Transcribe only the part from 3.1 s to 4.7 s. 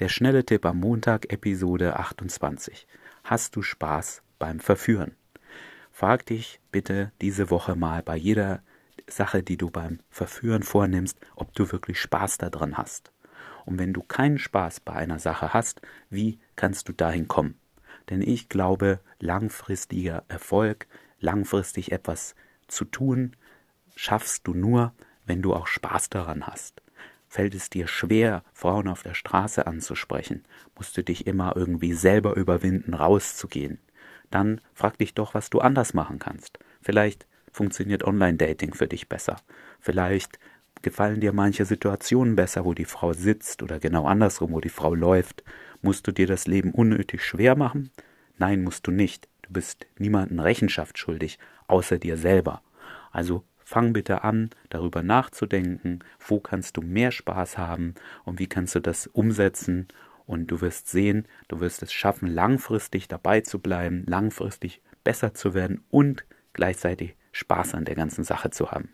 Hast du Spaß beim